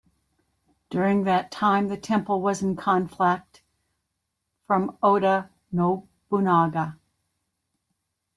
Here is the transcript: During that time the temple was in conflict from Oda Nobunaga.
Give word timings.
During 0.89 1.25
that 1.25 1.51
time 1.51 1.87
the 1.87 1.95
temple 1.95 2.41
was 2.41 2.63
in 2.63 2.75
conflict 2.75 3.61
from 4.65 4.97
Oda 5.03 5.51
Nobunaga. 5.71 6.97